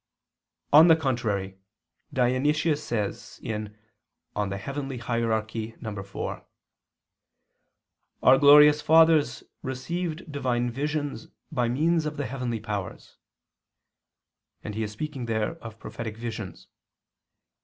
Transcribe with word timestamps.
On 0.73 0.87
the 0.87 0.95
contrary, 0.95 1.59
Dionysius 2.11 2.83
says 2.83 3.39
(Coel. 3.43 3.67
Hier. 4.35 5.33
iv): 5.35 6.15
"Our 8.23 8.37
glorious 8.39 8.81
fathers 8.81 9.43
received 9.61 10.31
Divine 10.31 10.71
visions 10.71 11.27
by 11.51 11.67
means 11.69 12.07
of 12.07 12.17
the 12.17 12.25
heavenly 12.25 12.59
powers"; 12.59 13.17
and 14.63 14.73
he 14.73 14.81
is 14.81 14.91
speaking 14.91 15.27
there 15.27 15.57
of 15.63 15.77
prophetic 15.77 16.17
visions. 16.17 16.67